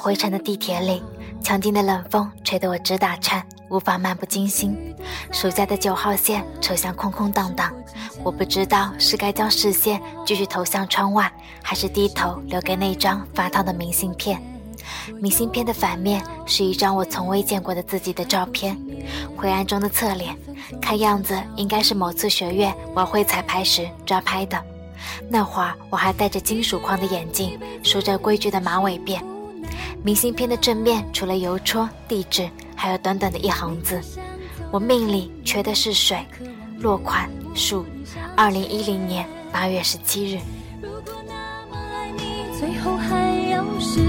[0.00, 1.02] 灰尘的地铁里，
[1.42, 4.74] 强劲的冷风吹得我直打颤，无法漫不经心。
[5.30, 7.70] 暑假的九号线车厢空空荡荡，
[8.22, 11.30] 我不知道是该将视线继续投向窗外，
[11.62, 14.42] 还是低头留给那张发烫的明信片。
[15.20, 18.74] 明信片的反面是一张我从未见过的自己的照片，
[19.36, 20.34] 灰暗中的侧脸，
[20.80, 24.58] 看样子应该是某次学院晚会彩排时抓拍的。
[25.28, 29.20] 那会儿我还戴着金属框的眼镜，梳着规矩的马尾辫。
[30.02, 34.00] 明信片的正面除了邮戳、地址，还有短短的一行字
[34.72, 36.18] ：“我命里缺的是水。”
[36.80, 37.84] 落款：数，
[38.34, 40.38] 二零一零年八月十七日。
[40.80, 44.00] 如果那么爱你，最后还要是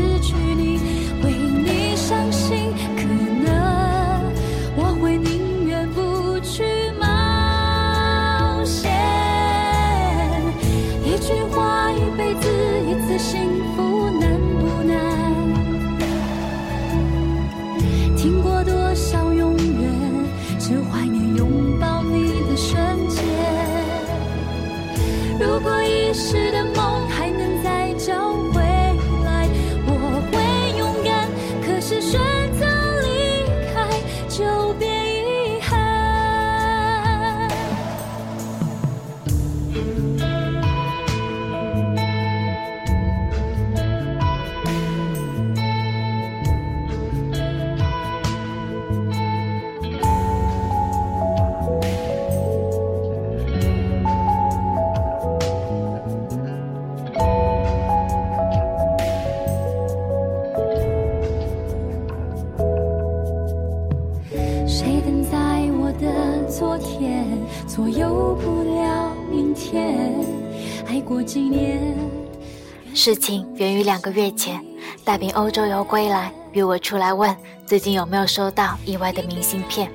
[73.04, 74.64] 事情源于两个月前，
[75.04, 77.36] 大兵欧洲游归来，约我出来问
[77.66, 79.92] 最近有没有收到意外的明信片。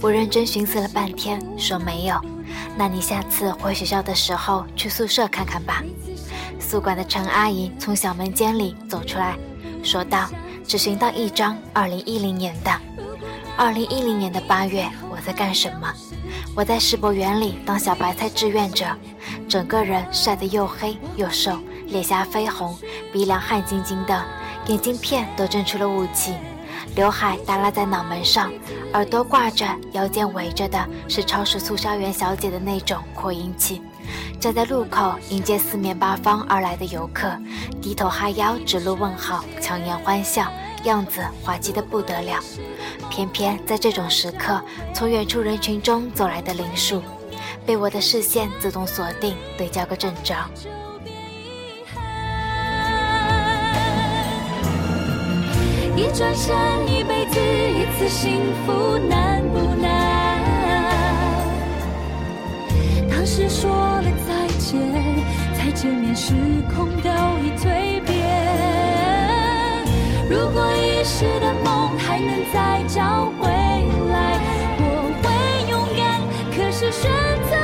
[0.00, 2.14] 我认真寻思了半天，说没有。
[2.76, 5.82] 那你下次回学校的时候去宿舍看看吧。
[6.60, 9.36] 宿管的陈阿姨从小门间里走出来，
[9.82, 10.30] 说道
[10.64, 12.70] ：“只寻到一张2010年的。
[13.58, 15.92] 2010年的八月，我在干什么？
[16.54, 18.86] 我在世博园里当小白菜志愿者，
[19.48, 21.58] 整个人晒得又黑又瘦，
[21.94, 22.76] 脸颊绯红，
[23.12, 24.20] 鼻梁汗津津的，
[24.66, 26.34] 眼镜片都震出了雾气，
[26.96, 28.52] 刘海耷拉在脑门上，
[28.94, 33.80] 耳朵挂着，腰间围着的是超市促销员小姐的那种扩音器。
[34.40, 37.30] 站在路口迎接四面八方而来的游客，
[37.80, 40.50] 低头哈腰指路问好，强颜欢笑，
[40.82, 42.40] 样子滑稽的不得了。
[43.08, 44.60] 偏偏在这种时刻，
[44.92, 47.00] 从远处人群中走来的林树，
[47.64, 50.34] 被我的视线自动锁定，对焦个正着。
[56.04, 56.54] 一转身，
[56.86, 60.38] 一辈子，一次幸福，难不难？
[63.08, 64.78] 当时说了再见，
[65.54, 66.34] 再见面时
[66.76, 67.08] 空都
[67.40, 68.12] 已蜕变。
[70.28, 74.38] 如果遗失的梦还能再找回来，
[74.76, 74.82] 我
[75.22, 75.24] 会
[75.70, 76.20] 勇敢。
[76.54, 77.10] 可是选
[77.48, 77.56] 择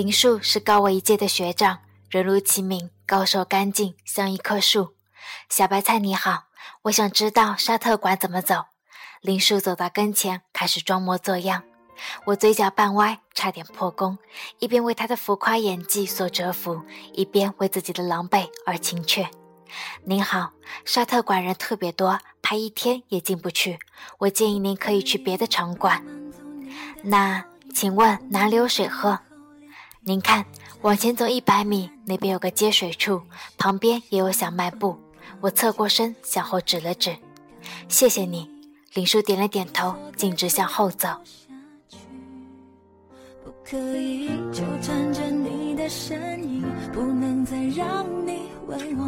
[0.00, 4.94] 林树是高我一届的学长，人如其名，高瘦干净，像一棵树。
[5.50, 6.44] 小白菜你好，
[6.84, 8.64] 我想知道沙特馆怎么走。
[9.20, 11.64] 林树走到跟前，开始装模作样。
[12.24, 14.16] 我嘴角半歪，差点破功，
[14.58, 16.80] 一边为他的浮夸演技所折服，
[17.12, 19.28] 一边为自己的狼狈而情怯。
[20.04, 20.52] 您好，
[20.86, 23.78] 沙特馆人特别多，排一天也进不去。
[24.20, 26.02] 我建议您可以去别的场馆。
[27.02, 27.44] 那
[27.74, 29.20] 请问哪里有水喝？
[30.02, 30.46] 您看，
[30.80, 33.20] 往前走一百米，那边有个接水处，
[33.58, 34.98] 旁边也有小卖部。
[35.42, 37.14] 我侧过身向后指了指，
[37.86, 38.48] 谢谢你。
[38.94, 41.08] 林叔点了点头，径直向后走。
[43.44, 46.64] 不可以纠缠着你的身影，
[46.94, 49.04] 不能再让你为我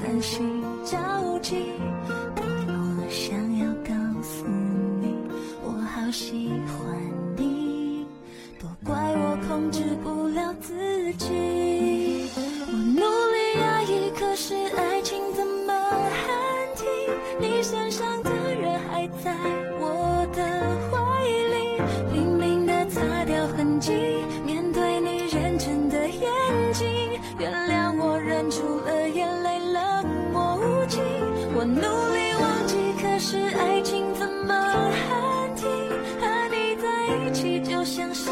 [0.00, 1.72] 担心着急。
[2.36, 4.46] 我想要告诉
[5.00, 5.16] 你，
[5.64, 6.85] 我好喜欢
[8.86, 12.30] 怪我控制不了自己。
[12.68, 16.28] 我努力压抑可是爱情怎么喊
[16.76, 16.86] 停
[17.40, 19.34] 你身上的热还在
[19.80, 20.42] 我的
[20.86, 23.92] 怀里拼命的擦掉痕迹
[24.44, 26.30] 面对你认真的眼
[26.72, 26.86] 睛
[27.38, 31.02] 原谅我忍住了眼泪冷漠无情。
[31.56, 34.54] 我努力忘记可是爱情怎么
[35.08, 35.66] 喊停
[36.20, 36.86] 和你在
[37.24, 38.30] 一起就像是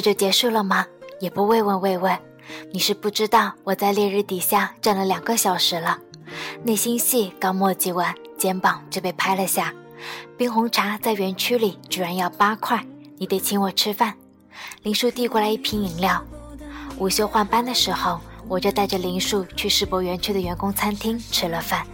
[0.00, 0.86] 这就结束了吗？
[1.18, 2.18] 也不慰问慰问，
[2.72, 5.98] 你是不知道我在烈日底下站了两个小时了，
[6.64, 9.74] 内心戏刚墨迹完，肩膀就被拍了下。
[10.38, 12.82] 冰红茶在园区里居然要八块，
[13.18, 14.14] 你得请我吃饭。
[14.82, 16.24] 林树递过来一瓶饮料。
[16.96, 18.18] 午休换班的时候，
[18.48, 21.86] 我就带着林树去世博园区的员工餐厅吃了饭。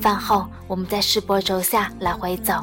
[0.00, 2.62] 饭后，我们在世博轴下来回走。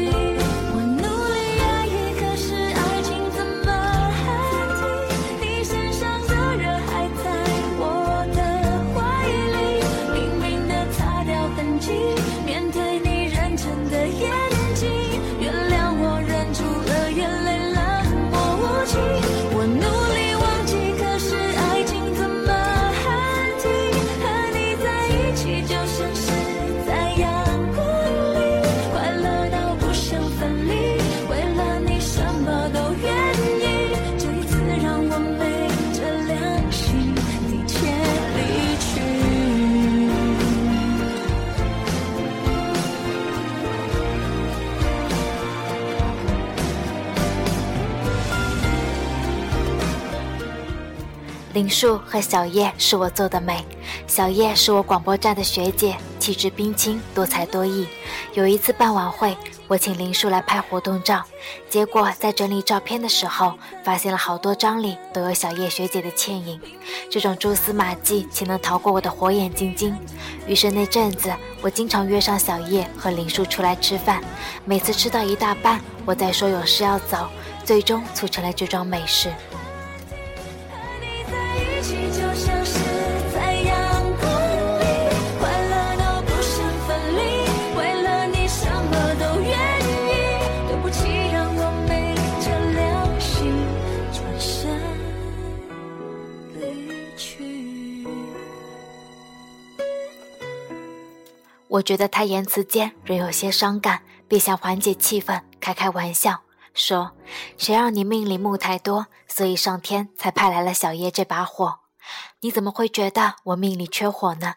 [51.53, 53.65] 林树和小叶是我做的媒，
[54.07, 57.85] 小叶是我广播站的学姐，气质冰清，多才多艺。
[58.33, 59.35] 有一次办晚会，
[59.67, 61.21] 我请林树来拍活动照，
[61.69, 63.53] 结果在整理照片的时候，
[63.83, 66.57] 发现了好多张里都有小叶学姐的倩影。
[67.09, 69.93] 这种蛛丝马迹，岂能逃过我的火眼金睛？
[70.47, 74.23] 于是那阵子，我经常约上小叶和林树出来吃饭，
[74.63, 77.27] 每次吃到一大半，我再说有事要走，
[77.65, 79.29] 最终促成了这桩美事。
[101.71, 106.41] 我觉得他言辞间仍有些伤感，便想缓解气氛，开开玩笑
[106.73, 107.13] 说
[107.57, 111.79] ：“谁让你命里木太多，所以上天才派来了小叶这把火。
[112.41, 114.55] 你怎么会觉得我命里缺火呢？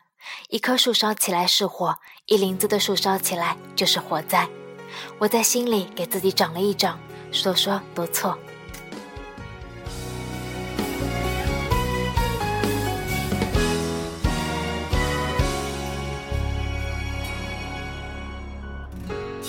[0.49, 4.49] 一棵树烧起来是火，一林子的树烧起来就是火灾。”
[5.18, 6.99] 我在心里给自己长了一掌，
[7.30, 8.37] 说说多错。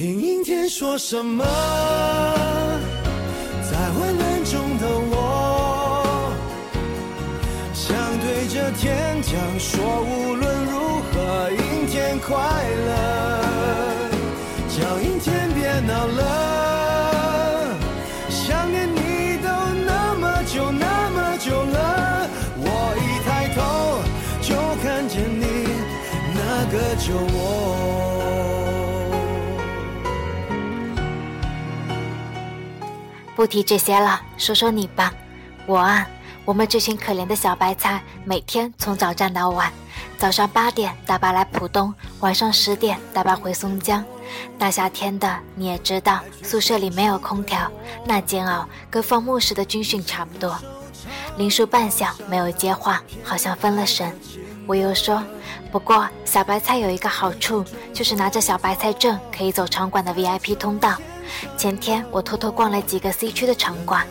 [0.00, 1.44] 听阴天说什么？
[3.70, 6.32] 在混乱中的我，
[7.74, 12.32] 想对着天讲说，无论如何，阴天快
[12.86, 12.90] 乐，
[33.40, 35.14] 不提这些了，说说你吧。
[35.64, 36.06] 我啊，
[36.44, 39.72] 我们这群可怜的小白菜，每天从早站到晚，
[40.18, 44.04] 早上八点大巴来浦东，晚上十点大巴回松江。
[44.58, 47.72] 大夏天的，你也知道，宿舍里没有空调，
[48.04, 50.54] 那煎熬跟放牧时的军训差不多。
[51.38, 54.14] 林叔半晌没有接话，好像分了神。
[54.66, 55.24] 我又说
[55.72, 60.94] ：“不过小白菜有一个好处，就是拿着小白菜证可以走场馆的 VIP 通道。
[61.56, 64.06] 前天我偷偷逛了几个 C 区的场馆。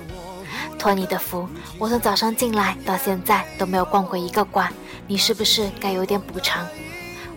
[0.77, 1.47] 托你的福，
[1.77, 4.71] 我从早上进来到现在都没有逛过一个馆，
[5.07, 6.65] 你是不是该有点补偿？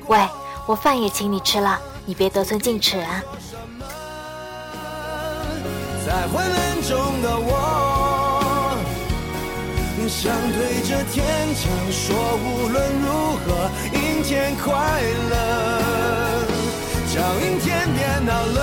[0.07, 0.29] 喂，
[0.67, 3.23] 我饭也请你吃了，你别得寸进尺啊！”
[6.07, 7.59] 在昏暗中的我。
[10.09, 11.25] 想对着天
[11.55, 13.07] 讲，说无论如
[13.39, 14.71] 何，阴天快
[15.31, 15.33] 乐。
[17.15, 18.61] 叫阴天别闹了，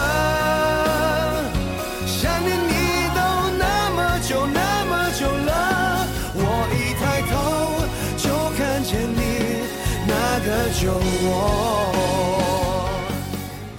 [10.82, 10.94] 那个酒
[11.24, 11.94] 窝。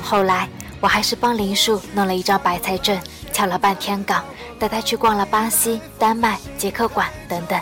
[0.02, 0.49] 后来
[0.80, 2.99] 我还是帮林树弄了一张白菜证，
[3.33, 4.25] 敲了半天岗。
[4.59, 7.59] 带他去逛了巴西、丹麦、捷克馆等等。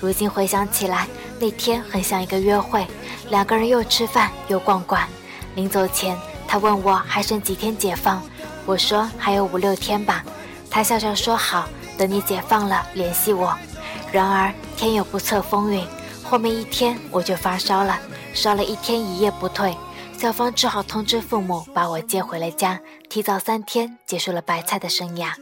[0.00, 1.06] 如今回想起来，
[1.38, 2.84] 那天很像一个约会，
[3.30, 5.06] 两个人又吃饭又逛馆。
[5.54, 8.20] 临走前，他问我还剩几天解放，
[8.66, 10.24] 我说还有五六天吧。
[10.68, 13.56] 他笑笑说好，等你解放了联系我。
[14.10, 15.86] 然而天有不测风云，
[16.24, 17.96] 后面一天我就发烧了，
[18.34, 19.76] 烧了一天一夜不退，
[20.18, 25.32] 校方只好通知父母把我接回了家，提早三天结束了白菜的生涯。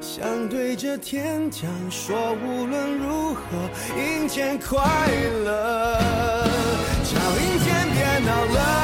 [0.00, 3.42] 想对着天讲，说无论如何，
[3.96, 4.78] 阴天快
[5.44, 6.00] 乐，
[7.04, 8.81] 叫阴天别闹了。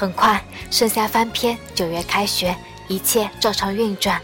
[0.00, 2.56] 很快，剩下翻篇，九月开学，
[2.88, 4.18] 一切照常运转。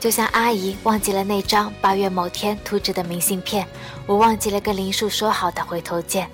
[0.00, 3.64] 就像阿姨忘记了那张八月某天图纸的明信片，
[4.06, 6.28] 我忘记了跟林树说好的回头见。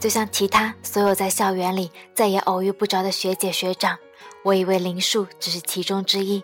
[0.00, 3.98] 就像其他所有在校园里再也偶遇不着的学姐学长，
[4.42, 6.42] 我以为林树只是其中之一。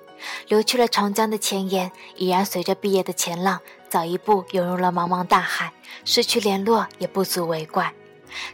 [0.49, 5.73] 流去了长江的前沿，已然随着毕业的前浪，早一步涌入了茫茫大海。
[6.05, 7.91] 失去联络也不足为怪。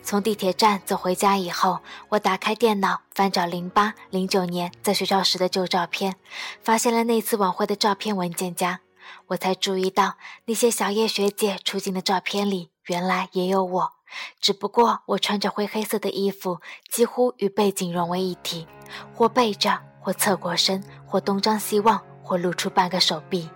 [0.02, 6.16] 从地铁站走回家以后，我打开电脑翻找零八、零九年在学校时的旧照片，
[6.62, 8.80] 发现了那次晚会的照片文件夹。
[9.28, 10.14] 我才注意到，
[10.46, 13.92] 那些小叶学姐出镜的照片里，原来也有我。
[14.40, 16.60] 只不过我穿着灰黑色的衣服，
[16.90, 18.66] 几乎与背景融为一体，
[19.14, 23.48] 或背着，或侧过身，或东张西望，或露出半个手臂。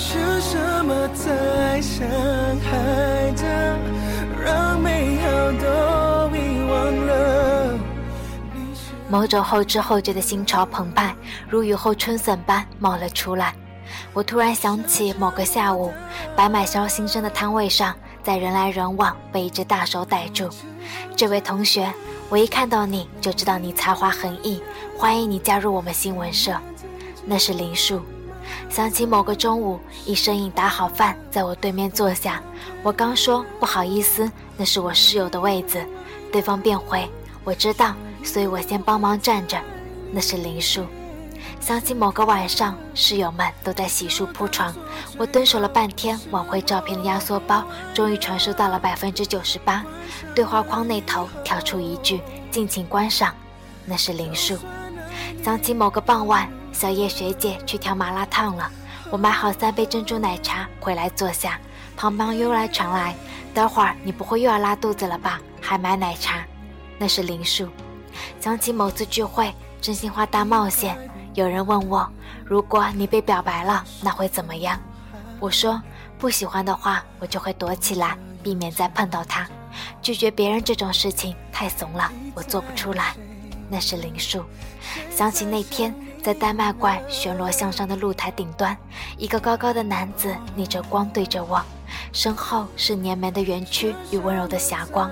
[0.00, 2.06] 是什么在伤
[2.60, 3.44] 害着，
[4.40, 7.78] 让美好都遗忘了。
[9.08, 11.12] 某种后知后觉的心潮澎湃，
[11.48, 13.52] 如雨后春笋般冒了出来。
[14.12, 15.92] 我突然想起某个下午，
[16.36, 20.48] 白买烧新生的摊位上，在人来人往，被一只大手逮住。
[21.16, 21.92] 这位同学，
[22.28, 24.62] 我一看到你就知道你才华横溢，
[24.96, 26.56] 欢迎你加入我们新闻社。
[27.26, 28.00] 那是林树。
[28.68, 32.40] 想起某个中午，一身影打好饭，在我对面坐下。
[32.82, 35.84] 我刚说不好意思，那是我室友的位子，
[36.30, 37.08] 对方便回
[37.44, 39.58] 我知道，所以我先帮忙站着。
[40.12, 40.84] 那是林树。
[41.60, 44.72] 想起某个晚上，室友们都在洗漱铺床，
[45.16, 49.84] 我蹲守了半天，晚会照片的压缩包终于传输到了百分之九十八。
[50.34, 52.20] 对话框那头跳出一句
[52.52, 53.34] ：“敬请观赏。”
[53.86, 54.56] 那是林树。
[55.42, 56.48] 想起某个傍晚。
[56.78, 58.70] 小叶学姐去挑麻辣烫了，
[59.10, 61.58] 我买好三杯珍珠奶茶回来坐下，
[61.96, 63.16] 旁边又来传来
[63.52, 65.40] ：“待会儿你不会又要拉肚子了吧？
[65.60, 66.44] 还买奶茶？”
[66.96, 67.68] 那是林树。
[68.40, 70.96] 想起某次聚会，真心话大冒险，
[71.34, 72.08] 有人问我
[72.46, 74.78] ：“如果你被表白了，那会怎么样？”
[75.40, 75.82] 我说
[76.16, 79.44] ：“不喜欢的话，我就会躲起来，避免再碰到他。
[80.00, 83.16] 拒绝别人这种事情，太怂了，我做不出来。
[83.70, 84.42] 那是林树。
[85.10, 88.76] 想起那天在丹麦馆巡逻向上的露台顶端，
[89.16, 91.62] 一个高高的男子逆着光对着我，
[92.12, 95.10] 身后是连绵的园区与温柔的霞光。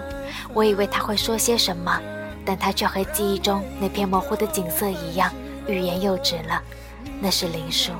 [0.54, 2.00] 我以为他会说些什么，
[2.44, 5.32] 但他却和记忆中那片模糊的景色一样，
[5.66, 6.62] 欲言又止了。
[7.20, 7.92] 那是林树。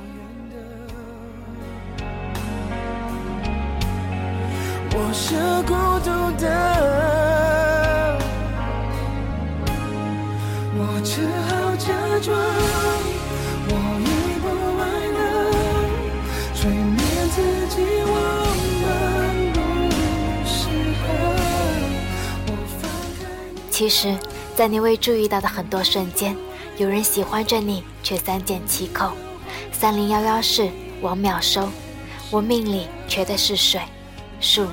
[4.99, 5.35] 我是
[5.67, 6.11] 孤独
[6.41, 7.56] 的，
[10.79, 11.87] 我只好假
[12.21, 12.37] 装
[13.69, 13.73] 我
[14.05, 14.07] 已
[14.43, 14.47] 不
[14.79, 14.85] 爱
[15.17, 15.19] 了，
[16.55, 16.97] 催眠
[17.31, 17.37] 自
[17.69, 18.15] 己我
[18.83, 18.85] 们
[19.55, 19.57] 不
[20.47, 20.59] 适
[21.01, 21.03] 合。
[22.47, 22.85] 我放
[23.19, 23.25] 开
[23.71, 24.15] 其实，
[24.55, 26.37] 在你未注意到的很多瞬间，
[26.77, 29.13] 有人喜欢着你，却三缄其口。
[29.73, 30.69] 三零幺幺是
[31.01, 31.71] 王淼收，
[32.31, 33.81] 我命里缺的是水。
[34.41, 34.67] 树，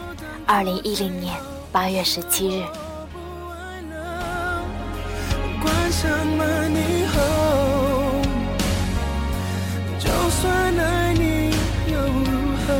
[0.45, 1.33] 二零一零年
[1.71, 2.65] 八月十七日。
[6.37, 8.21] 关上门以后，
[9.99, 11.51] 就算爱你
[11.91, 12.73] 又如何？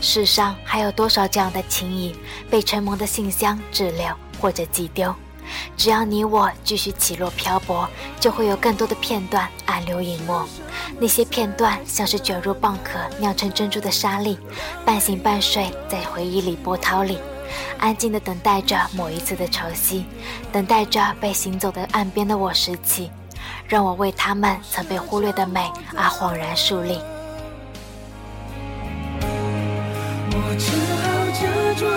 [0.00, 2.14] 世上还有多少这样的情谊，
[2.50, 4.06] 被承蒙的信箱滞留
[4.40, 5.14] 或者寄丢？
[5.76, 7.88] 只要你我继续起落漂泊，
[8.18, 10.46] 就会有更多的片段暗流隐没。
[10.98, 14.38] 那些片段像是卷入蚌壳酿成珍珠的沙粒，
[14.84, 17.18] 半醒半睡在回忆里波涛里，
[17.78, 20.04] 安静地等待着某一次的潮汐，
[20.52, 23.10] 等待着被行走的岸边的我拾起，
[23.66, 26.98] 让我为他们曾被忽略的美而恍然树立。
[30.30, 31.46] 我只好假
[31.78, 31.90] 装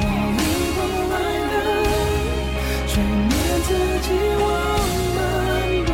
[0.00, 0.02] 我
[0.40, 0.42] 已
[0.74, 0.78] 不
[1.14, 1.16] 爱
[1.50, 1.54] 了，
[2.88, 3.30] 催眠
[3.64, 3.68] 自
[4.02, 4.08] 己
[4.40, 4.44] 我
[5.14, 5.18] 们
[5.84, 5.88] 不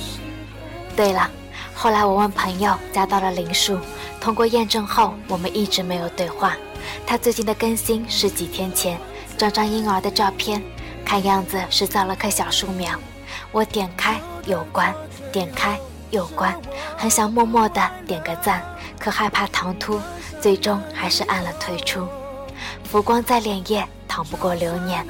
[0.00, 0.96] 适合。
[0.96, 1.30] 对了，
[1.74, 3.78] 后来我问朋友加到了林树，
[4.20, 6.56] 通过验证后，我们一直没有对话。
[7.06, 8.98] 他最近的更新是几天前，
[9.36, 10.62] 张张婴儿的照片，
[11.04, 12.98] 看样子是造了棵小树苗。
[13.52, 14.94] 我点开有关，
[15.32, 15.78] 点开
[16.10, 16.56] 有关，
[16.96, 18.62] 很想默默的点个赞，
[18.98, 20.00] 可害怕唐突，
[20.40, 22.06] 最终还是按了退出。
[22.84, 25.04] 浮光在脸叶，淌不过流年，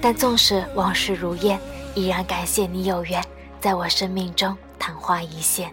[0.00, 1.58] 但纵使往事如烟，
[1.94, 3.22] 依然感谢你有缘，
[3.60, 5.72] 在我生命中昙花一现。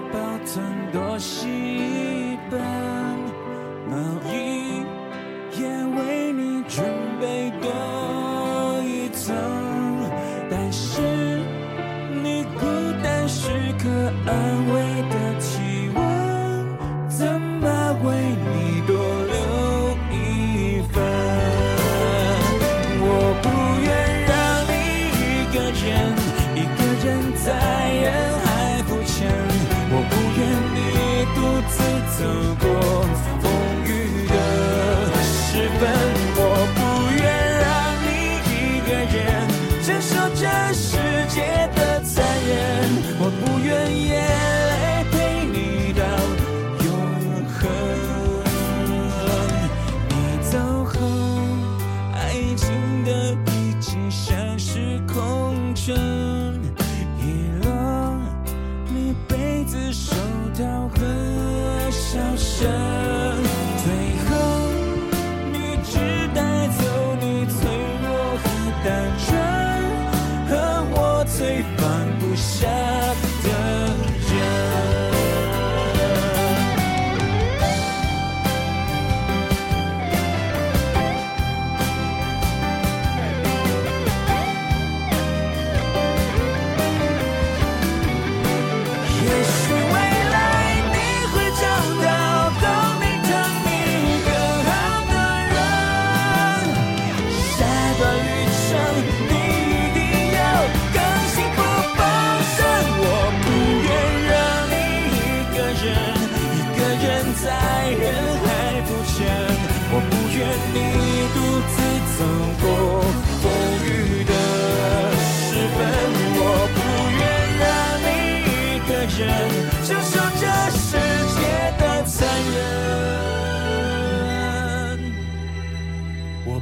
[0.51, 3.00] 같은 것이 빼
[40.41, 40.97] 这世
[41.29, 41.90] 界的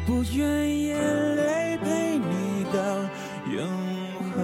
[0.06, 0.98] 不愿眼
[1.36, 2.80] 泪陪你到
[3.52, 3.68] 永
[4.32, 4.38] 恒。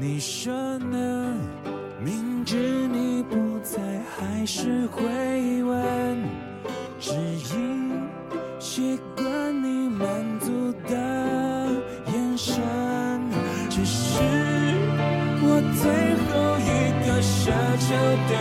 [0.00, 1.34] 你说呢？
[1.98, 2.56] 明知
[2.88, 3.80] 你不在，
[4.16, 5.02] 还是会
[5.64, 6.22] 问，
[7.00, 7.12] 只
[7.56, 7.90] 因
[8.60, 9.24] 习惯
[9.62, 10.06] 你满
[10.38, 10.94] 足的
[12.12, 12.62] 眼神。
[13.68, 14.22] 只是
[15.42, 15.84] 我最
[16.22, 16.70] 后一
[17.04, 17.50] 个奢
[17.80, 17.86] 求
[18.28, 18.32] 的